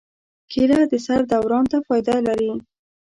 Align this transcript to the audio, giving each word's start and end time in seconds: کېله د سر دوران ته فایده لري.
کېله 0.51 0.79
د 0.91 0.93
سر 1.05 1.21
دوران 1.31 1.65
ته 1.71 1.77
فایده 1.87 2.15
لري. 2.27 2.51